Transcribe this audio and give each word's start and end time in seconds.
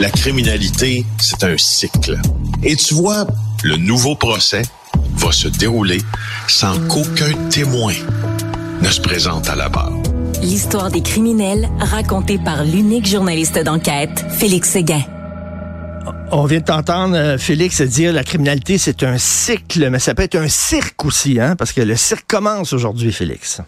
La 0.00 0.10
criminalité, 0.10 1.06
c'est 1.18 1.44
un 1.44 1.56
cycle. 1.56 2.20
Et 2.64 2.74
tu 2.74 2.94
vois, 2.94 3.28
le 3.62 3.76
nouveau 3.76 4.16
procès 4.16 4.62
va 5.16 5.30
se 5.30 5.46
dérouler 5.46 5.98
sans 6.48 6.80
qu'aucun 6.88 7.32
témoin 7.48 7.92
ne 8.82 8.88
se 8.88 9.00
présente 9.00 9.48
à 9.48 9.54
la 9.54 9.68
barre. 9.68 9.92
L'histoire 10.42 10.90
des 10.90 11.00
criminels 11.00 11.68
racontée 11.78 12.38
par 12.38 12.64
l'unique 12.64 13.06
journaliste 13.06 13.58
d'enquête, 13.60 14.26
Félix 14.30 14.70
Séguin. 14.70 15.02
On 16.32 16.46
vient 16.46 16.58
de 16.58 16.64
t'entendre, 16.64 17.14
euh, 17.16 17.38
Félix, 17.38 17.80
dire 17.80 18.12
la 18.12 18.24
criminalité, 18.24 18.78
c'est 18.78 19.04
un 19.04 19.16
cycle, 19.16 19.88
mais 19.90 20.00
ça 20.00 20.16
peut 20.16 20.24
être 20.24 20.34
un 20.34 20.48
cirque 20.48 21.04
aussi, 21.04 21.38
hein, 21.38 21.54
parce 21.56 21.72
que 21.72 21.80
le 21.80 21.94
cirque 21.94 22.26
commence 22.26 22.72
aujourd'hui, 22.72 23.12
Félix. 23.12 23.60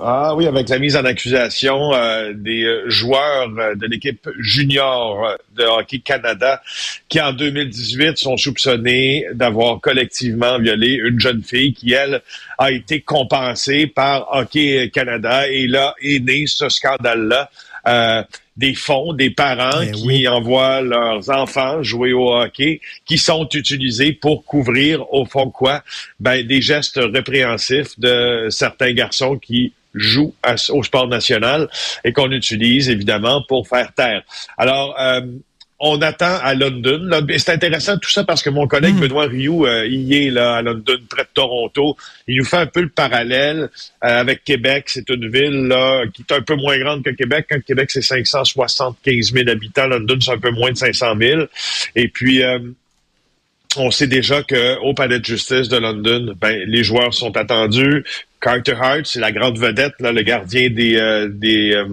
Ah 0.00 0.34
oui, 0.36 0.46
avec 0.46 0.68
la 0.68 0.78
mise 0.78 0.96
en 0.96 1.04
accusation 1.04 1.92
euh, 1.92 2.32
des 2.32 2.62
euh, 2.62 2.88
joueurs 2.88 3.48
euh, 3.58 3.74
de 3.74 3.86
l'équipe 3.86 4.28
junior 4.38 5.36
de 5.56 5.64
Hockey 5.64 5.98
Canada 5.98 6.62
qui, 7.08 7.20
en 7.20 7.32
2018, 7.32 8.16
sont 8.16 8.36
soupçonnés 8.36 9.26
d'avoir 9.34 9.80
collectivement 9.80 10.58
violé 10.60 11.00
une 11.02 11.18
jeune 11.18 11.42
fille 11.42 11.72
qui, 11.72 11.94
elle, 11.94 12.22
a 12.58 12.70
été 12.70 13.00
compensée 13.00 13.88
par 13.88 14.28
Hockey 14.32 14.88
Canada. 14.90 15.48
Et 15.48 15.66
là 15.66 15.94
est 16.00 16.24
né 16.24 16.44
ce 16.46 16.68
scandale-là. 16.68 17.50
des 18.56 18.74
fonds, 18.74 19.12
des 19.12 19.30
parents 19.30 19.80
ben 19.80 19.92
qui 19.92 20.28
envoient 20.28 20.80
leurs 20.80 21.30
enfants 21.30 21.82
jouer 21.82 22.12
au 22.12 22.34
hockey, 22.34 22.80
qui 23.06 23.16
sont 23.16 23.48
utilisés 23.54 24.12
pour 24.12 24.44
couvrir, 24.44 25.12
au 25.12 25.24
fond 25.24 25.50
quoi, 25.50 25.82
ben, 26.20 26.46
des 26.46 26.60
gestes 26.60 27.00
répréhensifs 27.00 27.98
de 27.98 28.48
certains 28.50 28.92
garçons 28.92 29.38
qui 29.38 29.72
joue 29.94 30.34
au 30.70 30.82
sport 30.82 31.08
national 31.08 31.68
et 32.04 32.12
qu'on 32.12 32.30
utilise 32.30 32.88
évidemment 32.88 33.42
pour 33.48 33.68
faire 33.68 33.92
taire. 33.94 34.22
Alors, 34.56 34.96
euh, 35.00 35.20
on 35.80 36.02
attend 36.02 36.36
à 36.42 36.54
London. 36.54 37.08
C'est 37.36 37.52
intéressant 37.52 37.98
tout 37.98 38.10
ça 38.10 38.24
parce 38.24 38.42
que 38.42 38.50
mon 38.50 38.66
collègue 38.66 38.96
hmm. 38.96 39.00
Benoît 39.00 39.26
Rioux, 39.26 39.64
euh, 39.64 39.86
il 39.86 40.12
est 40.12 40.30
là 40.30 40.56
à 40.56 40.62
London, 40.62 40.96
près 41.08 41.22
de 41.22 41.28
Toronto. 41.32 41.96
Il 42.26 42.38
nous 42.38 42.44
fait 42.44 42.56
un 42.56 42.66
peu 42.66 42.80
le 42.80 42.88
parallèle 42.88 43.70
euh, 44.04 44.20
avec 44.20 44.42
Québec. 44.42 44.86
C'est 44.88 45.08
une 45.08 45.30
ville 45.30 45.68
là, 45.68 46.04
qui 46.12 46.24
est 46.28 46.34
un 46.34 46.42
peu 46.42 46.56
moins 46.56 46.78
grande 46.78 47.04
que 47.04 47.10
Québec. 47.10 47.46
Quand 47.48 47.62
Québec, 47.64 47.90
c'est 47.92 48.02
575 48.02 49.32
000 49.32 49.48
habitants. 49.48 49.86
London, 49.86 50.18
c'est 50.20 50.32
un 50.32 50.38
peu 50.38 50.50
moins 50.50 50.72
de 50.72 50.76
500 50.76 51.14
000. 51.20 51.42
Et 51.94 52.08
puis, 52.08 52.42
on 53.76 53.90
sait 53.90 54.06
déjà 54.06 54.42
qu'au 54.42 54.94
palais 54.94 55.20
de 55.20 55.24
justice 55.24 55.68
de 55.68 55.76
London, 55.76 56.34
ben, 56.40 56.62
les 56.66 56.82
joueurs 56.82 57.12
sont 57.12 57.36
attendus. 57.36 58.04
Carter 58.40 58.76
Hart, 58.80 59.04
c'est 59.04 59.20
la 59.20 59.32
grande 59.32 59.58
vedette, 59.58 59.94
là, 60.00 60.12
le 60.12 60.22
gardien 60.22 60.70
des, 60.70 60.96
euh, 60.96 61.28
des 61.30 61.74
euh, 61.74 61.86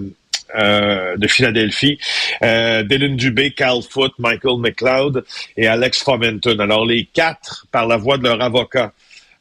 euh, 0.57 1.17
de 1.17 1.27
Philadelphie. 1.27 1.99
Dylan 2.41 3.17
Dubé, 3.17 3.51
Cal 3.51 3.81
Foote, 3.89 4.13
Michael 4.19 4.59
McLeod 4.59 5.25
et 5.57 5.67
Alex 5.67 6.01
Fomenton. 6.03 6.59
Alors 6.59 6.85
les 6.85 7.05
quatre, 7.05 7.67
par 7.71 7.87
la 7.87 7.97
voix 7.97 8.17
de 8.17 8.23
leur 8.23 8.41
avocat, 8.41 8.93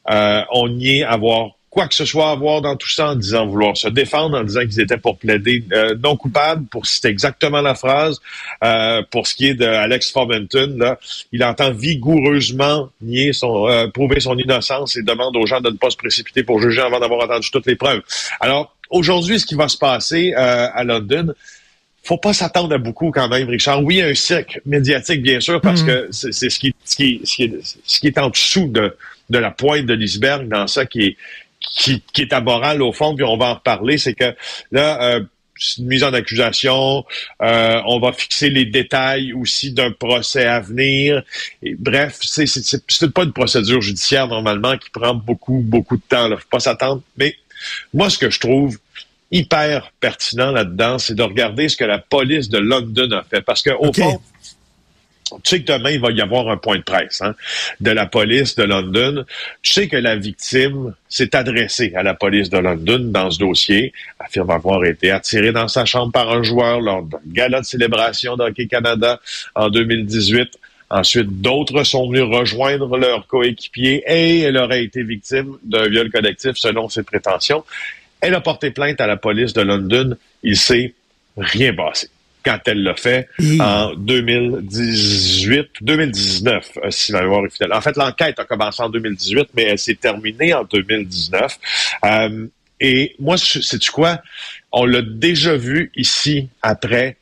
ont 0.07 0.67
nié 0.67 1.03
avoir 1.03 1.51
quoi 1.75 1.89
que 1.89 1.93
ce 1.93 2.05
soit 2.05 2.31
à 2.31 2.35
voir 2.35 2.61
dans 2.61 2.77
tout 2.77 2.89
ça 2.89 3.09
en 3.09 3.15
disant 3.15 3.45
vouloir 3.45 3.75
se 3.75 3.89
défendre, 3.89 4.37
en 4.37 4.43
disant 4.45 4.61
qu'ils 4.61 4.79
étaient 4.79 4.97
pour 4.97 5.17
plaider 5.17 5.65
euh, 5.73 5.93
non 6.01 6.15
coupable, 6.15 6.65
pour 6.67 6.85
citer 6.85 7.09
exactement 7.09 7.59
la 7.59 7.75
phrase. 7.75 8.21
Euh, 8.63 9.03
pour 9.11 9.27
ce 9.27 9.35
qui 9.35 9.47
est 9.47 9.55
de 9.55 9.65
Alex 9.65 10.09
Fomenton, 10.09 10.73
là, 10.77 10.97
il 11.33 11.43
entend 11.43 11.71
vigoureusement 11.71 12.89
nier 13.01 13.33
son, 13.33 13.67
euh, 13.67 13.89
prouver 13.89 14.21
son 14.21 14.37
innocence 14.37 14.95
et 14.95 15.03
demande 15.03 15.35
aux 15.35 15.45
gens 15.45 15.59
de 15.59 15.69
ne 15.69 15.75
pas 15.75 15.89
se 15.89 15.97
précipiter 15.97 16.43
pour 16.43 16.61
juger 16.61 16.79
avant 16.79 17.01
d'avoir 17.01 17.25
entendu 17.25 17.51
toutes 17.51 17.67
les 17.67 17.75
preuves. 17.75 18.01
Alors, 18.39 18.73
aujourd'hui, 18.89 19.37
ce 19.37 19.45
qui 19.45 19.55
va 19.55 19.67
se 19.67 19.77
passer 19.77 20.33
à 20.33 20.81
London, 20.85 21.33
faut 22.03 22.17
pas 22.17 22.31
s'attendre 22.33 22.73
à 22.73 22.77
beaucoup 22.77 23.11
quand 23.11 23.27
même, 23.27 23.49
Richard. 23.49 23.83
Oui, 23.83 24.01
un 24.01 24.13
cirque 24.13 24.61
médiatique, 24.65 25.21
bien 25.21 25.41
sûr, 25.41 25.59
parce 25.59 25.81
mm. 25.81 25.85
que 25.85 26.07
c'est 26.11 26.49
ce 26.49 26.57
qui, 26.57 26.73
ce, 26.85 26.95
qui, 26.95 27.21
ce, 27.25 27.35
qui 27.35 27.43
est, 27.43 27.59
ce 27.83 27.99
qui 27.99 28.07
est 28.07 28.17
en 28.17 28.29
dessous 28.29 28.67
de, 28.67 28.95
de 29.29 29.37
la 29.39 29.51
pointe 29.51 29.85
de 29.85 29.93
l'iceberg 29.93 30.47
dans 30.47 30.67
ça 30.67 30.85
qui 30.85 31.01
est, 31.01 31.17
qui, 31.71 32.01
qui 32.13 32.21
est 32.21 32.33
amoral 32.33 32.81
au 32.81 32.91
fond, 32.91 33.15
puis 33.15 33.25
on 33.25 33.37
va 33.37 33.47
en 33.47 33.53
reparler, 33.55 33.97
c'est 33.97 34.13
que 34.13 34.35
là, 34.71 35.01
euh, 35.01 35.19
une 35.77 35.85
mise 35.87 36.03
en 36.03 36.13
accusation, 36.13 37.05
euh, 37.41 37.81
on 37.85 37.99
va 37.99 38.11
fixer 38.11 38.49
les 38.49 38.65
détails 38.65 39.33
aussi 39.33 39.71
d'un 39.71 39.91
procès 39.91 40.45
à 40.45 40.59
venir. 40.59 41.23
Et, 41.63 41.75
bref, 41.75 42.19
c'est, 42.21 42.45
c'est, 42.45 43.13
pas 43.13 43.23
une 43.23 43.33
procédure 43.33 43.81
judiciaire 43.81 44.27
normalement 44.27 44.77
qui 44.77 44.89
prend 44.89 45.13
beaucoup, 45.13 45.61
beaucoup 45.63 45.97
de 45.97 46.03
temps. 46.07 46.27
Il 46.29 46.37
faut 46.37 46.49
pas 46.49 46.59
s'attendre. 46.59 47.01
Mais 47.17 47.35
moi, 47.93 48.09
ce 48.09 48.17
que 48.17 48.29
je 48.29 48.39
trouve 48.39 48.77
hyper 49.31 49.91
pertinent 49.99 50.51
là-dedans, 50.51 50.99
c'est 50.99 51.15
de 51.15 51.23
regarder 51.23 51.69
ce 51.69 51.77
que 51.77 51.85
la 51.85 51.99
police 51.99 52.49
de 52.49 52.57
London 52.57 53.11
a 53.11 53.23
fait. 53.23 53.41
Parce 53.41 53.61
que 53.61 53.71
au 53.71 53.93
fond, 53.93 54.19
tu 55.25 55.39
sais 55.43 55.61
que 55.61 55.71
demain, 55.71 55.89
il 55.89 55.99
va 55.99 56.11
y 56.11 56.21
avoir 56.21 56.49
un 56.49 56.57
point 56.57 56.77
de 56.77 56.83
presse 56.83 57.21
hein, 57.21 57.33
de 57.79 57.89
la 57.89 58.05
police 58.05 58.55
de 58.55 58.63
London. 58.63 59.25
Tu 59.63 59.71
sais 59.71 59.87
que 59.87 59.97
la 59.97 60.15
victime 60.15 60.93
s'est 61.09 61.35
adressée 61.35 61.93
à 61.95 62.03
la 62.03 62.13
police 62.13 62.49
de 62.51 62.59
London 62.59 62.99
dans 62.99 63.31
ce 63.31 63.39
dossier, 63.39 63.91
affirme 64.19 64.51
avoir 64.51 64.85
été 64.85 65.09
attirée 65.09 65.51
dans 65.51 65.67
sa 65.67 65.85
chambre 65.85 66.11
par 66.11 66.31
un 66.31 66.43
joueur 66.43 66.79
lors 66.79 67.01
d'un 67.01 67.19
gala 67.25 67.61
de 67.61 67.65
célébration 67.65 68.37
d'Hockey 68.37 68.67
Canada 68.67 69.19
en 69.55 69.69
2018. 69.69 70.59
Ensuite, 70.91 71.41
d'autres 71.41 71.83
sont 71.83 72.07
venus 72.07 72.23
rejoindre 72.23 72.95
leurs 72.95 73.25
coéquipiers 73.25 74.03
et 74.05 74.41
elle 74.41 74.57
aurait 74.57 74.83
été 74.83 75.01
victime 75.01 75.57
d'un 75.63 75.87
viol 75.87 76.11
collectif 76.11 76.51
selon 76.55 76.87
ses 76.87 77.01
prétentions. 77.01 77.63
Elle 78.21 78.35
a 78.35 78.41
porté 78.41 78.69
plainte 78.69 79.01
à 79.01 79.07
la 79.07 79.17
police 79.17 79.53
de 79.53 79.61
London. 79.61 80.15
Il 80.43 80.55
s'est 80.55 80.93
rien 81.35 81.73
passé 81.73 82.09
quand 82.45 82.59
elle 82.65 82.83
l'a 82.83 82.95
fait 82.95 83.27
en 83.59 83.93
2018, 83.95 85.67
2019, 85.81 86.71
euh, 86.77 86.91
si 86.91 87.11
ma 87.11 87.21
mémoire 87.21 87.45
est 87.45 87.49
fidèle. 87.49 87.73
En 87.73 87.81
fait, 87.81 87.97
l'enquête 87.97 88.39
a 88.39 88.45
commencé 88.45 88.83
en 88.83 88.89
2018, 88.89 89.49
mais 89.55 89.63
elle 89.63 89.79
s'est 89.79 89.95
terminée 89.95 90.53
en 90.53 90.63
2019. 90.63 91.57
Euh, 92.05 92.47
et 92.79 93.15
moi, 93.19 93.37
sais-tu 93.37 93.91
quoi? 93.91 94.21
On 94.71 94.85
l'a 94.85 95.01
déjà 95.01 95.55
vu 95.55 95.91
ici 95.95 96.49
après 96.61 97.17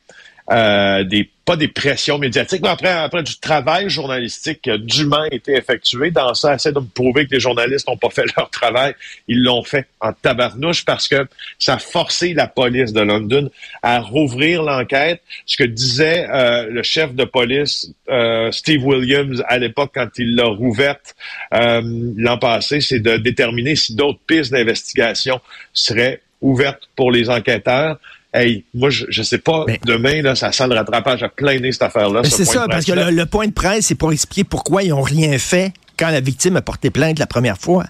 euh, 0.50 1.04
des 1.04 1.30
pas 1.44 1.56
des 1.56 1.68
pressions 1.68 2.18
médiatiques, 2.18 2.62
mais 2.62 2.70
après, 2.70 2.88
après 2.88 3.22
du 3.22 3.36
travail 3.38 3.90
journalistique 3.90 4.62
qui 4.62 4.70
a 4.70 4.78
dûment 4.78 5.24
été 5.30 5.52
effectué. 5.54 6.10
Dans 6.10 6.32
ça, 6.34 6.54
essaie 6.54 6.72
de 6.72 6.80
me 6.80 6.86
prouver 6.86 7.26
que 7.26 7.34
les 7.34 7.40
journalistes 7.40 7.86
n'ont 7.86 7.98
pas 7.98 8.08
fait 8.10 8.24
leur 8.36 8.48
travail. 8.50 8.94
Ils 9.28 9.42
l'ont 9.42 9.62
fait 9.62 9.86
en 10.00 10.12
tabarnouche 10.12 10.84
parce 10.84 11.06
que 11.06 11.26
ça 11.58 11.74
a 11.74 11.78
forcé 11.78 12.32
la 12.32 12.46
police 12.46 12.92
de 12.92 13.00
London 13.00 13.50
à 13.82 14.00
rouvrir 14.00 14.62
l'enquête. 14.62 15.20
Ce 15.44 15.56
que 15.56 15.64
disait 15.64 16.26
euh, 16.30 16.68
le 16.70 16.82
chef 16.82 17.14
de 17.14 17.24
police 17.24 17.90
euh, 18.08 18.50
Steve 18.50 18.84
Williams 18.84 19.44
à 19.46 19.58
l'époque 19.58 19.92
quand 19.94 20.08
il 20.16 20.36
l'a 20.36 20.46
rouverte 20.46 21.14
euh, 21.52 21.82
l'an 22.16 22.38
passé, 22.38 22.80
c'est 22.80 23.00
de 23.00 23.16
déterminer 23.16 23.76
si 23.76 23.94
d'autres 23.94 24.20
pistes 24.26 24.52
d'investigation 24.52 25.40
seraient 25.72 26.22
ouvertes 26.40 26.88
pour 26.96 27.10
les 27.10 27.28
enquêteurs 27.28 27.98
hey, 28.34 28.64
moi, 28.74 28.90
je, 28.90 29.06
je 29.08 29.22
sais 29.22 29.38
pas, 29.38 29.64
demain, 29.84 30.20
là, 30.20 30.34
ça 30.34 30.52
sent 30.52 30.66
le 30.66 30.74
rattrapage 30.74 31.22
à 31.22 31.28
plein 31.28 31.58
nez, 31.60 31.72
cette 31.72 31.82
affaire-là. 31.82 32.24
C'est 32.24 32.44
ça, 32.44 32.66
parce 32.68 32.84
que 32.84 32.92
le, 32.92 33.26
point 33.26 33.46
de 33.46 33.52
presse, 33.52 33.86
c'est 33.86 33.94
pour 33.94 34.12
expliquer 34.12 34.44
pourquoi 34.44 34.82
ils 34.82 34.90
n'ont 34.90 35.02
rien 35.02 35.38
fait 35.38 35.72
quand 35.96 36.10
la 36.10 36.20
victime 36.20 36.56
a 36.56 36.62
porté 36.62 36.90
plainte 36.90 37.18
la 37.18 37.26
première 37.26 37.58
fois. 37.58 37.84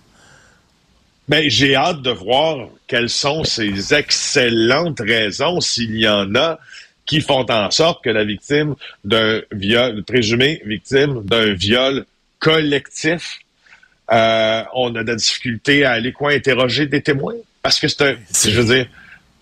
Ben, 1.26 1.48
j'ai 1.48 1.74
hâte 1.74 2.02
de 2.02 2.10
voir 2.10 2.68
quelles 2.86 3.08
sont 3.08 3.44
ces 3.44 3.94
excellentes 3.94 5.00
raisons, 5.00 5.60
s'il 5.60 5.96
y 5.96 6.06
en 6.06 6.34
a, 6.34 6.58
qui 7.06 7.22
font 7.22 7.50
en 7.50 7.70
sorte 7.70 8.04
que 8.04 8.10
la 8.10 8.24
victime 8.24 8.74
d'un 9.04 9.40
viol, 9.50 10.04
présumée 10.04 10.60
victime 10.66 11.22
d'un 11.24 11.54
viol 11.54 12.04
collectif, 12.38 13.38
euh, 14.12 14.62
on 14.74 14.94
a 14.94 15.02
de 15.02 15.08
la 15.08 15.16
difficulté 15.16 15.86
à 15.86 15.92
aller 15.92 16.12
quoi 16.12 16.32
interroger 16.32 16.86
des 16.86 17.00
témoins? 17.00 17.36
Parce 17.62 17.80
que 17.80 17.88
c'est 17.88 18.02
un, 18.02 18.16
je 18.30 18.60
veux 18.60 18.74
dire, 18.74 18.86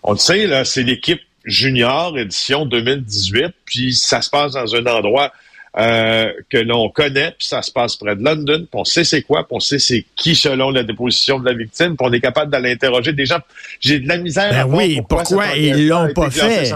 on 0.03 0.11
le 0.11 0.17
sait, 0.17 0.47
là, 0.47 0.65
c'est 0.65 0.83
l'équipe 0.83 1.21
junior 1.45 2.17
édition 2.17 2.65
2018, 2.65 3.53
puis 3.65 3.93
ça 3.93 4.21
se 4.21 4.29
passe 4.29 4.53
dans 4.53 4.75
un 4.75 4.85
endroit 4.85 5.31
euh, 5.75 6.31
que 6.51 6.57
l'on 6.59 6.89
connaît, 6.89 7.31
puis 7.31 7.47
ça 7.47 7.63
se 7.63 7.71
passe 7.71 7.95
près 7.95 8.15
de 8.15 8.23
London, 8.23 8.59
puis 8.59 8.67
on 8.73 8.83
sait 8.83 9.03
c'est 9.03 9.23
quoi, 9.23 9.39
puis 9.47 9.55
on 9.55 9.59
sait 9.59 9.79
c'est 9.79 10.05
qui 10.15 10.35
selon 10.35 10.69
la 10.69 10.83
déposition 10.83 11.39
de 11.39 11.45
la 11.45 11.55
victime, 11.55 11.97
puis 11.97 12.07
on 12.07 12.13
est 12.13 12.21
capable 12.21 12.51
d'aller 12.51 12.73
interroger 12.73 13.11
des 13.11 13.25
gens. 13.25 13.39
J'ai 13.79 13.99
de 13.99 14.07
la 14.07 14.17
misère 14.17 14.51
ben 14.51 14.59
à 14.59 14.65
voir 14.65 14.77
oui, 14.77 15.01
pourquoi, 15.09 15.55
ils 15.57 15.87
l'ont 15.87 16.13
pas 16.13 16.29
fait? 16.29 16.71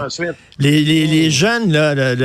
Les, 0.58 0.82
les, 0.82 1.06
les, 1.06 1.30
jeunes, 1.30 1.72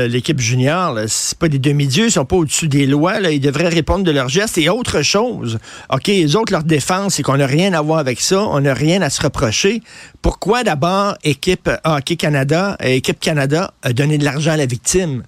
l'équipe 0.08 0.40
junior, 0.40 0.98
c'est 1.06 1.38
pas 1.38 1.48
des 1.48 1.60
demi-dieux, 1.60 2.06
ils 2.06 2.12
sont 2.12 2.26
pas 2.26 2.38
au-dessus 2.38 2.68
des 2.68 2.88
lois, 2.88 3.20
là, 3.20 3.30
ils 3.30 3.40
devraient 3.40 3.70
répondre 3.70 4.04
de 4.04 4.12
leurs 4.12 4.30
gestes 4.30 4.58
et 4.58 4.68
autre 4.70 5.04
chose. 5.04 5.60
OK, 5.92 6.08
les 6.08 6.36
autres, 6.36 6.52
leur 6.52 6.64
défense, 6.64 7.14
c'est 7.14 7.24
qu'on 7.24 7.38
n'a 7.38 7.46
rien 7.46 7.74
à 7.74 7.82
voir 7.82 8.00
avec 8.00 8.20
ça, 8.20 8.42
on 8.42 8.62
n'a 8.62 8.74
rien 8.74 9.04
à 9.04 9.12
se 9.12 9.22
reprocher. 9.22 9.84
Pourquoi 10.24 10.64
d'abord 10.64 11.18
équipe 11.24 11.70
Hockey 11.84 12.16
Canada, 12.16 12.78
équipe 12.84 13.20
Canada 13.20 13.76
a 13.84 13.94
donné 13.94 14.18
de 14.18 14.26
l'argent 14.26 14.54
à 14.54 14.58
la 14.58 14.66
victime? 14.66 15.22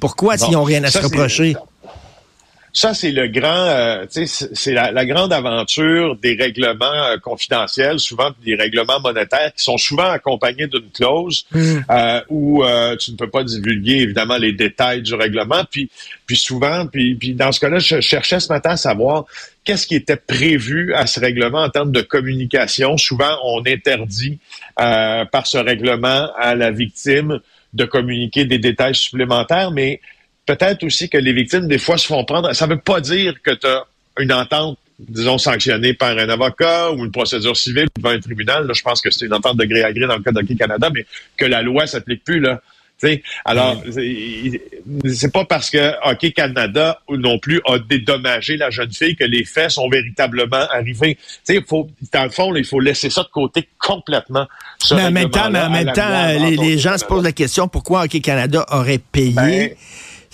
Pourquoi 0.00 0.36
s'ils 0.36 0.52
n'ont 0.52 0.64
rien 0.64 0.82
à 0.84 0.90
se 0.90 0.98
reprocher? 0.98 1.54
Ça, 2.74 2.94
c'est 2.94 3.12
le 3.12 3.28
grand, 3.28 3.66
euh, 3.66 4.06
c'est 4.08 4.72
la, 4.72 4.90
la, 4.92 5.04
grande 5.04 5.30
aventure 5.30 6.16
des 6.16 6.34
règlements 6.34 7.04
euh, 7.04 7.18
confidentiels, 7.18 7.98
souvent 7.98 8.30
des 8.42 8.54
règlements 8.54 8.98
monétaires 8.98 9.52
qui 9.54 9.62
sont 9.62 9.76
souvent 9.76 10.08
accompagnés 10.08 10.68
d'une 10.68 10.88
clause 10.90 11.44
mm. 11.52 11.80
euh, 11.90 12.20
où 12.30 12.64
tu 12.98 13.12
ne 13.12 13.16
peux 13.16 13.28
pas 13.28 13.44
divulguer 13.44 13.96
évidemment 13.96 14.38
les 14.38 14.52
détails 14.52 15.02
du 15.02 15.14
règlement. 15.14 15.64
Puis, 15.70 15.90
puis 16.24 16.36
souvent, 16.36 16.86
puis, 16.86 17.14
puis 17.14 17.34
dans 17.34 17.52
ce 17.52 17.60
cas-là, 17.60 17.78
je 17.78 18.00
cherchais 18.00 18.40
ce 18.40 18.48
matin 18.50 18.70
à 18.70 18.76
savoir 18.78 19.26
qu'est-ce 19.64 19.86
qui 19.86 19.94
était 19.94 20.16
prévu 20.16 20.94
à 20.94 21.06
ce 21.06 21.20
règlement 21.20 21.60
en 21.60 21.68
termes 21.68 21.92
de 21.92 22.00
communication. 22.00 22.96
Souvent, 22.96 23.36
on 23.44 23.62
interdit 23.66 24.38
par 24.76 25.46
ce 25.46 25.58
règlement 25.58 26.30
à 26.38 26.54
la 26.54 26.70
victime 26.70 27.38
de 27.72 27.84
communiquer 27.84 28.44
des 28.44 28.58
détails 28.58 28.94
supplémentaires, 28.94 29.70
mais 29.70 30.00
peut-être 30.46 30.84
aussi 30.84 31.08
que 31.08 31.18
les 31.18 31.32
victimes, 31.32 31.68
des 31.68 31.78
fois, 31.78 31.98
se 31.98 32.06
font 32.06 32.24
prendre. 32.24 32.52
Ça 32.52 32.66
ne 32.66 32.74
veut 32.74 32.80
pas 32.80 33.00
dire 33.00 33.34
que 33.42 33.52
tu 33.52 33.66
as 33.66 33.84
une 34.18 34.32
entente, 34.32 34.78
disons, 34.98 35.38
sanctionnée 35.38 35.94
par 35.94 36.16
un 36.18 36.28
avocat 36.28 36.92
ou 36.92 37.04
une 37.04 37.12
procédure 37.12 37.56
civile 37.56 37.86
devant 37.96 38.10
un 38.10 38.20
tribunal. 38.20 38.68
Je 38.74 38.82
pense 38.82 39.00
que 39.00 39.10
c'est 39.10 39.26
une 39.26 39.34
entente 39.34 39.56
de 39.56 39.64
gré 39.64 39.82
à 39.82 39.92
gré 39.92 40.06
dans 40.06 40.16
le 40.16 40.22
cas 40.22 40.32
d'Hockey 40.32 40.56
Canada, 40.56 40.90
mais 40.92 41.06
que 41.36 41.44
la 41.44 41.62
loi 41.62 41.86
s'applique 41.86 42.24
plus, 42.24 42.40
là. 42.40 42.60
Alors, 43.44 43.82
c'est 45.04 45.32
pas 45.32 45.44
parce 45.44 45.70
que 45.70 45.92
Hockey 46.04 46.32
Canada 46.32 47.00
non 47.08 47.38
plus 47.38 47.60
a 47.66 47.78
dédommagé 47.78 48.56
la 48.56 48.70
jeune 48.70 48.92
fille 48.92 49.16
que 49.16 49.24
les 49.24 49.44
faits 49.44 49.70
sont 49.70 49.88
véritablement 49.88 50.66
arrivés. 50.72 51.18
Il 51.48 51.64
faut, 51.66 51.88
dans 52.12 52.24
le 52.24 52.30
fond, 52.30 52.54
il 52.54 52.64
faut 52.64 52.80
laisser 52.80 53.10
ça 53.10 53.22
de 53.22 53.28
côté 53.28 53.68
complètement. 53.78 54.46
Mais 54.92 55.04
en 55.04 55.10
même 55.10 55.30
temps, 55.30 55.50
mais 55.50 55.60
en 55.60 55.70
même 55.70 55.92
temps 55.92 56.28
les, 56.38 56.78
gens 56.78 56.98
se 56.98 57.04
posent 57.04 57.24
la 57.24 57.32
question 57.32 57.68
pourquoi 57.68 58.04
Hockey 58.04 58.20
Canada 58.20 58.64
aurait 58.70 58.98
payé. 58.98 59.32
Ben, 59.34 59.70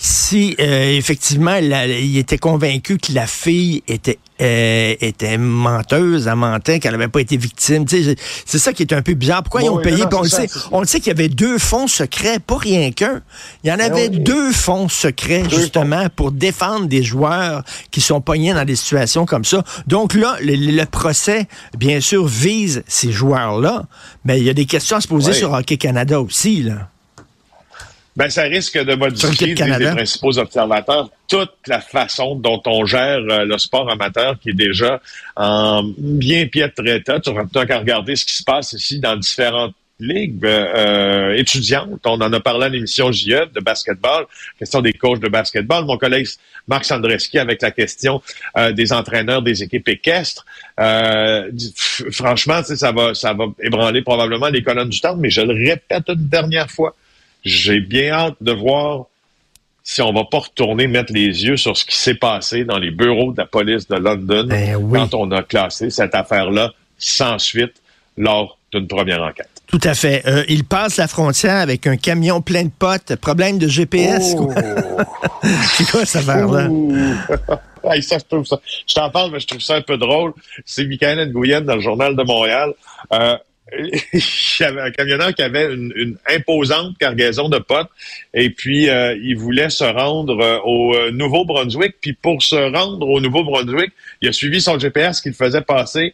si 0.01 0.55
euh, 0.61 0.97
effectivement 0.97 1.55
il 1.57 2.17
était 2.17 2.37
convaincu 2.37 2.97
que 2.97 3.11
la 3.11 3.27
fille 3.27 3.83
était 3.87 4.17
euh, 4.41 4.95
était 5.01 5.37
menteuse, 5.37 6.27
elle 6.27 6.35
mentait, 6.35 6.79
qu'elle 6.79 6.93
n'avait 6.93 7.07
pas 7.07 7.21
été 7.21 7.37
victime. 7.37 7.85
C'est 7.87 8.57
ça 8.57 8.73
qui 8.73 8.83
est 8.83 8.93
un 8.93 9.01
peu 9.01 9.13
bizarre. 9.13 9.43
Pourquoi 9.43 9.61
ils 9.61 9.69
ont 9.69 9.81
payé? 9.81 10.03
on, 10.11 10.21
le 10.21 10.29
sait, 10.29 10.47
on 10.71 10.81
le 10.81 10.87
sait 10.87 10.99
qu'il 10.99 11.07
y 11.07 11.15
avait 11.15 11.29
deux 11.29 11.57
fonds 11.57 11.87
secrets, 11.87 12.39
pas 12.39 12.57
rien 12.57 12.91
qu'un. 12.91 13.21
Il 13.63 13.69
y 13.69 13.73
en 13.73 13.79
avait 13.79 14.09
deux 14.09 14.51
fonds 14.51 14.89
secrets, 14.89 15.43
justement, 15.49 16.07
pour 16.15 16.31
défendre 16.31 16.87
des 16.87 17.03
joueurs 17.03 17.63
qui 17.91 18.01
sont 18.01 18.21
pognés 18.21 18.53
dans 18.53 18.65
des 18.65 18.75
situations 18.75 19.25
comme 19.25 19.45
ça. 19.45 19.63
Donc 19.87 20.13
là, 20.13 20.37
le, 20.41 20.85
procès, 20.85 21.47
bien 21.77 21.99
sûr, 21.99 22.25
vise 22.25 22.83
ces 22.87 23.11
joueurs-là, 23.11 23.83
mais 24.25 24.39
il 24.39 24.45
y 24.45 24.49
a 24.49 24.53
des 24.53 24.65
questions 24.65 24.97
à 24.97 25.01
se 25.01 25.07
poser 25.07 25.33
sur 25.33 25.53
Hockey 25.53 25.77
Canada 25.77 26.21
aussi. 26.21 26.63
Là. 26.63 26.89
Ben, 28.19 28.29
ça 28.29 28.43
risque 28.43 28.77
de 28.77 28.95
modifier 28.95 29.55
les, 29.55 29.91
principaux 29.91 30.37
observateurs 30.37 31.09
toute 31.29 31.53
la 31.67 31.79
façon 31.79 32.35
dont 32.35 32.61
on 32.65 32.85
gère 32.85 33.21
euh, 33.29 33.45
le 33.45 33.57
sport 33.57 33.89
amateur 33.89 34.37
qui 34.41 34.49
est 34.49 34.53
déjà 34.53 34.99
en 35.37 35.83
bien 35.97 36.45
piètre 36.47 36.85
état. 36.85 37.21
Tu 37.21 37.31
n'as 37.31 37.65
qu'à 37.65 37.79
regarder 37.79 38.17
ce 38.17 38.25
qui 38.25 38.33
se 38.33 38.43
passe 38.43 38.73
ici 38.73 38.99
dans 38.99 39.15
différentes 39.15 39.73
ligues 40.01 40.43
euh, 40.43 40.65
euh, 40.75 41.33
étudiantes. 41.35 42.01
On 42.05 42.19
en 42.19 42.33
a 42.33 42.41
parlé 42.41 42.65
à 42.65 42.69
l'émission 42.69 43.09
JE 43.09 43.47
de 43.55 43.61
basketball, 43.61 44.25
question 44.57 44.81
des 44.81 44.91
coachs 44.91 45.21
de 45.21 45.29
basketball. 45.29 45.85
Mon 45.85 45.97
collègue 45.97 46.27
Marc 46.67 46.83
Sandreski 46.83 47.39
avec 47.39 47.61
la 47.61 47.71
question 47.71 48.21
des 48.73 48.91
entraîneurs 48.91 49.41
des 49.41 49.63
équipes 49.63 49.87
équestres. 49.87 50.45
franchement, 52.11 52.63
ça 52.63 52.91
va, 52.91 53.13
ça 53.13 53.31
va 53.31 53.45
ébranler 53.61 54.01
probablement 54.01 54.49
les 54.49 54.61
colonnes 54.61 54.89
du 54.89 54.99
temps, 54.99 55.15
mais 55.15 55.29
je 55.29 55.39
le 55.39 55.53
répète 55.53 56.09
une 56.09 56.27
dernière 56.27 56.69
fois. 56.69 56.93
J'ai 57.43 57.79
bien 57.79 58.11
hâte 58.11 58.35
de 58.41 58.51
voir 58.51 59.05
si 59.83 60.01
on 60.01 60.13
va 60.13 60.23
pas 60.23 60.39
retourner 60.39 60.87
mettre 60.87 61.11
les 61.13 61.45
yeux 61.45 61.57
sur 61.57 61.75
ce 61.75 61.83
qui 61.83 61.97
s'est 61.97 62.15
passé 62.15 62.63
dans 62.63 62.77
les 62.77 62.91
bureaux 62.91 63.31
de 63.31 63.37
la 63.37 63.45
police 63.45 63.87
de 63.87 63.95
London 63.95 64.45
ben 64.47 64.77
quand 64.93 65.13
on 65.15 65.31
a 65.31 65.41
classé 65.41 65.89
cette 65.89 66.13
affaire-là 66.13 66.73
sans 66.97 67.39
suite 67.39 67.81
lors 68.17 68.59
d'une 68.71 68.87
première 68.87 69.23
enquête. 69.23 69.49
Tout 69.67 69.79
à 69.83 69.93
fait. 69.93 70.23
Euh, 70.27 70.43
il 70.47 70.63
passe 70.63 70.97
la 70.97 71.07
frontière 71.07 71.57
avec 71.57 71.87
un 71.87 71.95
camion 71.95 72.41
plein 72.41 72.63
de 72.63 72.71
potes. 72.77 73.15
Problème 73.15 73.57
de 73.57 73.67
GPS. 73.67 74.35
Oh. 74.37 74.51
C'est 75.43 75.89
quoi 75.89 76.05
cette 76.05 76.27
affaire-là? 76.27 76.67
je 77.83 78.93
t'en 78.93 79.09
parle, 79.09 79.31
mais 79.31 79.39
je 79.39 79.47
trouve 79.47 79.61
ça 79.61 79.75
un 79.75 79.81
peu 79.81 79.97
drôle. 79.97 80.33
C'est 80.65 80.85
Michael 80.85 81.31
Nguyen 81.31 81.61
dans 81.61 81.75
le 81.75 81.81
Journal 81.81 82.15
de 82.15 82.23
Montréal. 82.23 82.73
Euh, 83.13 83.37
avait 84.61 84.81
un 84.81 84.91
camionneur 84.91 85.33
qui 85.33 85.41
avait 85.41 85.73
une, 85.73 86.17
imposante 86.27 86.97
cargaison 86.97 87.49
de 87.49 87.59
potes 87.59 87.89
et 88.33 88.49
puis 88.49 88.89
euh, 88.89 89.17
il 89.21 89.37
voulait 89.37 89.69
se 89.69 89.83
rendre 89.83 90.39
euh, 90.39 90.59
au 90.63 90.95
euh, 90.95 91.11
Nouveau-Brunswick. 91.11 91.95
Puis 92.01 92.13
pour 92.13 92.41
se 92.41 92.55
rendre 92.55 93.07
au 93.07 93.21
Nouveau-Brunswick, 93.21 93.91
il 94.21 94.29
a 94.29 94.33
suivi 94.33 94.61
son 94.61 94.79
GPS 94.79 95.21
qu'il 95.21 95.33
faisait 95.33 95.61
passer 95.61 96.13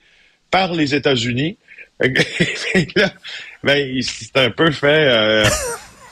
par 0.52 0.74
les 0.74 0.96
États-Unis. 0.96 1.58
ben, 2.00 2.12
il 3.78 4.04
s'est 4.04 4.32
un 4.36 4.50
peu 4.50 4.70
fait 4.72 5.44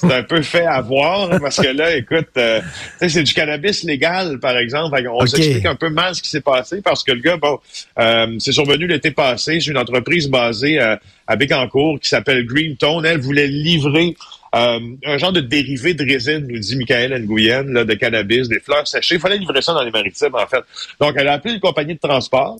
c'est 0.03 0.13
un 0.13 0.23
peu 0.23 0.41
fait 0.41 0.65
avoir 0.65 1.29
parce 1.39 1.57
que 1.57 1.67
là, 1.67 1.95
écoute, 1.95 2.27
euh, 2.37 2.61
c'est 2.99 3.23
du 3.23 3.33
cannabis 3.33 3.83
légal, 3.83 4.39
par 4.39 4.57
exemple. 4.57 5.01
On 5.11 5.25
s'explique 5.25 5.65
un 5.65 5.75
peu 5.75 5.89
mal 5.89 6.15
ce 6.15 6.21
qui 6.21 6.29
s'est 6.29 6.41
passé 6.41 6.81
parce 6.81 7.03
que 7.03 7.11
le 7.11 7.21
gars, 7.21 7.37
bon, 7.37 7.59
euh, 7.99 8.35
c'est 8.39 8.51
survenu 8.51 8.87
l'été 8.87 9.11
passé. 9.11 9.59
C'est 9.59 9.71
une 9.71 9.77
entreprise 9.77 10.29
basée 10.29 10.79
euh, 10.79 10.95
à 11.27 11.35
Bécancourt 11.35 11.99
qui 11.99 12.09
s'appelle 12.09 12.45
Green 12.45 12.75
Tone. 12.75 13.05
Elle 13.05 13.19
voulait 13.19 13.47
livrer 13.47 14.15
euh, 14.55 14.79
un 15.05 15.17
genre 15.17 15.31
de 15.31 15.41
dérivé 15.41 15.93
de 15.93 16.03
résine, 16.03 16.45
nous 16.47 16.59
dit 16.59 16.75
Michael 16.75 17.23
Nguyen, 17.23 17.73
là, 17.73 17.85
de 17.85 17.93
cannabis, 17.95 18.47
des 18.47 18.59
fleurs 18.59 18.87
séchées. 18.87 19.15
Il 19.15 19.21
fallait 19.21 19.37
livrer 19.37 19.61
ça 19.61 19.73
dans 19.73 19.83
les 19.83 19.91
maritimes, 19.91 20.35
en 20.35 20.45
fait. 20.45 20.63
Donc, 20.99 21.13
elle 21.17 21.27
a 21.27 21.33
appelé 21.33 21.55
une 21.55 21.59
compagnie 21.59 21.95
de 21.95 21.99
transport. 21.99 22.59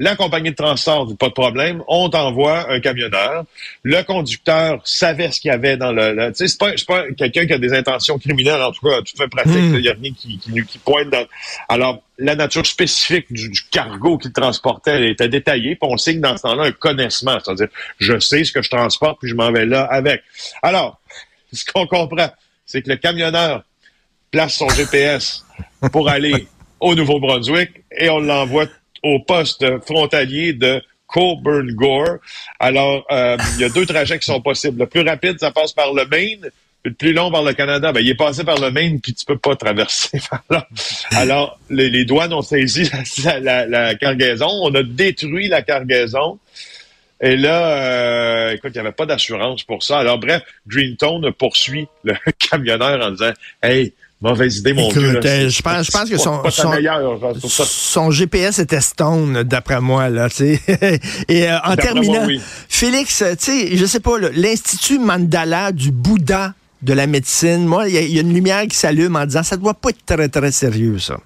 La 0.00 0.14
compagnie 0.14 0.50
de 0.50 0.54
transport 0.54 1.06
dit 1.06 1.16
pas 1.16 1.28
de 1.28 1.32
problème, 1.32 1.82
on 1.88 2.08
t'envoie 2.08 2.70
un 2.70 2.78
camionneur. 2.78 3.44
Le 3.82 4.02
conducteur 4.02 4.80
savait 4.84 5.32
ce 5.32 5.40
qu'il 5.40 5.50
y 5.50 5.54
avait 5.54 5.76
dans 5.76 5.90
le. 5.90 6.28
tu 6.28 6.46
sais, 6.46 6.48
c'est 6.48 6.58
pas, 6.58 6.70
pas 6.86 7.10
quelqu'un 7.16 7.46
qui 7.46 7.52
a 7.52 7.58
des 7.58 7.72
intentions 7.72 8.16
criminelles, 8.16 8.62
en 8.62 8.70
tout 8.70 8.86
cas, 8.86 9.02
tout 9.02 9.16
fait 9.16 9.26
pratique. 9.26 9.56
Hmm. 9.56 9.74
Il 9.74 9.80
n'y 9.80 9.88
a 9.88 9.94
rien 10.00 10.12
qui, 10.12 10.38
qui, 10.38 10.64
qui, 10.64 10.78
pointe 10.78 11.10
dans. 11.10 11.26
Alors, 11.68 12.00
la 12.16 12.36
nature 12.36 12.64
spécifique 12.64 13.26
du, 13.32 13.50
cargo 13.72 14.18
qu'il 14.18 14.32
transportait 14.32 15.10
était 15.10 15.28
détaillée, 15.28 15.74
puis 15.74 15.90
on 15.90 15.96
signe 15.96 16.20
dans 16.20 16.36
ce 16.36 16.42
temps-là 16.42 16.64
un 16.64 16.72
connaissement, 16.72 17.38
c'est-à-dire 17.44 17.68
je 17.98 18.20
sais 18.20 18.44
ce 18.44 18.52
que 18.52 18.62
je 18.62 18.70
transporte, 18.70 19.18
puis 19.20 19.28
je 19.28 19.34
m'en 19.34 19.50
vais 19.50 19.66
là 19.66 19.82
avec. 19.82 20.22
Alors, 20.62 21.00
ce 21.52 21.64
qu'on 21.64 21.88
comprend, 21.88 22.28
c'est 22.66 22.82
que 22.82 22.90
le 22.90 22.96
camionneur 22.96 23.64
place 24.30 24.54
son 24.54 24.68
GPS 24.68 25.44
pour 25.90 26.08
aller 26.08 26.46
au 26.80 26.94
Nouveau-Brunswick 26.94 27.70
et 27.98 28.08
on 28.10 28.20
l'envoie 28.20 28.66
au 29.02 29.20
poste 29.20 29.64
frontalier 29.84 30.52
de 30.52 30.82
Coburn 31.08 31.72
Gore. 31.72 32.18
Alors, 32.60 33.04
euh, 33.10 33.36
il 33.56 33.62
y 33.62 33.64
a 33.64 33.68
deux 33.70 33.86
trajets 33.86 34.18
qui 34.18 34.26
sont 34.26 34.40
possibles. 34.40 34.78
Le 34.80 34.86
plus 34.86 35.00
rapide, 35.00 35.38
ça 35.40 35.50
passe 35.50 35.72
par 35.72 35.92
le 35.92 36.06
Maine. 36.06 36.50
Le 36.84 36.92
plus 36.92 37.12
long 37.12 37.30
par 37.32 37.42
le 37.42 37.52
Canada, 37.54 37.90
ben, 37.90 38.00
il 38.00 38.08
est 38.08 38.14
passé 38.14 38.44
par 38.44 38.60
le 38.60 38.70
Maine, 38.70 39.00
puis 39.00 39.12
tu 39.12 39.24
peux 39.24 39.36
pas 39.36 39.56
traverser 39.56 40.20
Alors, 41.10 41.58
les, 41.70 42.04
douanes 42.04 42.32
ont 42.32 42.42
saisi 42.42 42.88
la, 43.42 43.94
cargaison. 43.96 44.48
On 44.62 44.72
a 44.74 44.82
détruit 44.84 45.48
la 45.48 45.62
cargaison. 45.62 46.38
Et 47.20 47.36
là, 47.36 47.68
euh, 47.72 48.52
écoute, 48.52 48.70
il 48.74 48.78
n'y 48.78 48.86
avait 48.86 48.92
pas 48.92 49.06
d'assurance 49.06 49.64
pour 49.64 49.82
ça. 49.82 49.98
Alors, 49.98 50.18
bref, 50.18 50.42
Greenstone 50.68 51.32
poursuit 51.32 51.88
le 52.04 52.14
camionneur 52.38 53.04
en 53.04 53.10
disant 53.10 53.32
Hey, 53.60 53.92
Mauvaise 54.20 54.58
idée, 54.58 54.72
mon 54.72 54.88
Dieu. 54.88 55.20
Euh, 55.24 55.48
je 55.48 55.62
pense, 55.62 55.86
je 55.86 55.92
pense 55.92 56.10
que 56.10 56.18
son, 56.18 56.42
son, 57.40 58.10
GPS 58.10 58.58
était 58.58 58.80
stone, 58.80 59.44
d'après 59.44 59.80
moi. 59.80 60.08
Là, 60.08 60.28
Et 61.28 61.48
euh, 61.48 61.58
en 61.64 61.76
terminant, 61.76 62.26
Félix, 62.68 63.18
tu 63.18 63.36
sais, 63.38 63.76
je 63.76 63.86
sais 63.86 64.00
pas, 64.00 64.18
l'Institut 64.32 64.98
Mandala 64.98 65.70
du 65.70 65.92
Bouddha 65.92 66.54
de 66.82 66.92
la 66.94 67.06
médecine, 67.06 67.64
moi, 67.64 67.88
il 67.88 67.94
y, 67.94 68.14
y, 68.14 68.18
a 68.18 68.22
une 68.22 68.34
lumière 68.34 68.62
qui 68.66 68.76
s'allume 68.76 69.14
en 69.14 69.24
disant 69.24 69.44
ça 69.44 69.56
doit 69.56 69.74
pas 69.74 69.90
être 69.90 70.04
très, 70.04 70.28
très 70.28 70.50
sérieux, 70.50 70.98
ça. 70.98 71.18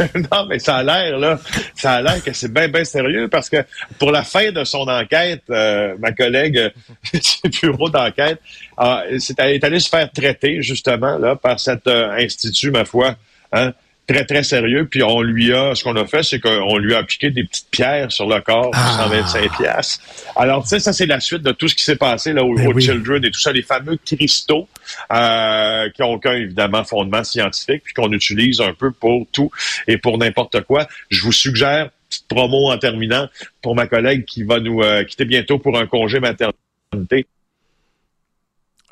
non, 0.32 0.46
mais 0.46 0.58
ça 0.58 0.76
a 0.76 0.82
l'air, 0.82 1.18
là. 1.18 1.38
Ça 1.74 1.94
a 1.94 2.02
l'air 2.02 2.22
que 2.22 2.32
c'est 2.32 2.52
bien, 2.52 2.68
bien 2.68 2.84
sérieux 2.84 3.28
parce 3.28 3.48
que 3.48 3.58
pour 3.98 4.10
la 4.10 4.22
fin 4.22 4.50
de 4.50 4.64
son 4.64 4.88
enquête, 4.88 5.42
euh, 5.50 5.94
ma 5.98 6.12
collègue 6.12 6.58
euh, 6.58 6.70
du 7.44 7.60
bureau 7.60 7.88
d'enquête 7.88 8.40
est 8.78 9.64
allée 9.64 9.80
se 9.80 9.88
faire 9.88 10.10
traiter, 10.10 10.62
justement, 10.62 11.18
là, 11.18 11.36
par 11.36 11.60
cet 11.60 11.86
euh, 11.86 12.10
institut, 12.12 12.70
ma 12.70 12.84
foi. 12.84 13.16
Hein, 13.52 13.72
très, 14.06 14.24
très 14.24 14.42
sérieux. 14.42 14.86
Puis 14.90 15.02
on 15.02 15.22
lui 15.22 15.52
a, 15.52 15.74
ce 15.74 15.84
qu'on 15.84 15.96
a 15.96 16.06
fait, 16.06 16.22
c'est 16.22 16.40
qu'on 16.40 16.78
lui 16.78 16.94
a 16.94 16.98
appliqué 16.98 17.30
des 17.30 17.44
petites 17.44 17.70
pierres 17.70 18.10
sur 18.10 18.28
le 18.28 18.40
corps 18.40 18.70
pour 18.70 18.82
125 18.82 19.50
ah. 19.52 19.56
pièces. 19.56 20.00
Alors, 20.36 20.62
tu 20.62 20.70
sais, 20.70 20.80
ça, 20.80 20.92
c'est 20.92 21.06
la 21.06 21.20
suite 21.20 21.42
de 21.42 21.52
tout 21.52 21.68
ce 21.68 21.74
qui 21.74 21.84
s'est 21.84 21.96
passé 21.96 22.32
là, 22.32 22.44
au, 22.44 22.54
ben 22.54 22.80
Children 22.80 23.24
et 23.24 23.30
tout 23.30 23.40
ça, 23.40 23.52
les 23.52 23.62
fameux 23.62 23.98
cristaux 24.04 24.68
euh, 25.12 25.88
qui 25.90 26.02
ont 26.02 26.12
aucun, 26.12 26.32
évidemment, 26.32 26.84
fondement 26.84 27.24
scientifique, 27.24 27.82
puis 27.84 27.94
qu'on 27.94 28.12
utilise 28.12 28.60
un 28.60 28.74
peu 28.74 28.90
pour 28.90 29.26
tout 29.32 29.50
et 29.86 29.96
pour 29.96 30.18
n'importe 30.18 30.62
quoi. 30.62 30.86
Je 31.10 31.22
vous 31.22 31.32
suggère, 31.32 31.90
petite 32.08 32.26
promo 32.28 32.70
en 32.70 32.78
terminant, 32.78 33.28
pour 33.62 33.74
ma 33.74 33.86
collègue 33.86 34.24
qui 34.24 34.42
va 34.42 34.60
nous 34.60 34.82
euh, 34.82 35.04
quitter 35.04 35.24
bientôt 35.24 35.58
pour 35.58 35.78
un 35.78 35.86
congé 35.86 36.20
maternité. 36.20 37.26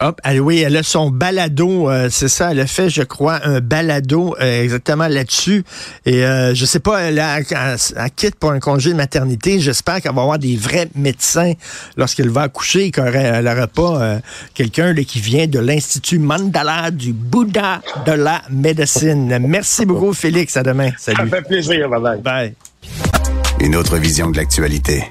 Hop, 0.00 0.21
elle, 0.23 0.40
oui, 0.40 0.61
elle 0.61 0.76
a 0.76 0.85
son 0.85 1.11
balado, 1.11 1.90
euh, 1.90 2.07
c'est 2.09 2.28
ça, 2.28 2.52
elle 2.52 2.61
a 2.61 2.69
fait, 2.69 2.88
je 2.88 3.02
crois, 3.02 3.40
un 3.43 3.59
balado 3.59 4.37
euh, 4.40 4.62
exactement 4.62 5.09
là-dessus. 5.09 5.64
Et 6.07 6.25
euh, 6.25 6.55
je 6.55 6.64
sais 6.67 6.78
pas, 6.78 7.00
elle, 7.00 7.19
a, 7.19 7.40
elle, 7.40 8.11
quitte 8.14 8.37
pour 8.37 8.52
un 8.52 8.61
congé 8.61 8.90
de 8.90 8.95
maternité. 8.95 9.59
J'espère 9.59 10.00
qu'elle 10.00 10.14
va 10.14 10.23
avoir 10.23 10.38
des 10.38 10.55
vrais 10.55 10.88
médecins 10.95 11.55
lorsqu'elle 11.97 12.28
va 12.28 12.43
accoucher, 12.43 12.93
qu'elle 12.93 13.43
n'aura 13.43 13.67
pas 13.67 14.00
euh, 14.00 14.19
quelqu'un 14.55 14.95
qui 14.95 15.19
vient 15.19 15.49
de 15.49 15.59
l'Institut 15.59 16.21
Mandala 16.21 16.93
du 16.93 17.12
Bouddha 17.12 17.83
de 18.07 18.12
la 18.12 18.43
médecine. 18.50 19.37
Merci 19.49 19.85
beaucoup, 19.85 20.12
Félix. 20.12 20.57
À 20.57 20.62
demain. 20.62 20.93
Salut. 20.97 21.28
Ça 21.28 21.37
fait 21.38 21.43
plaisir. 21.43 21.88
Bye. 21.88 22.21
Bye. 22.21 22.55
Une 23.59 23.75
autre 23.75 23.97
vision 23.97 24.31
de 24.31 24.37
l'actualité. 24.37 25.02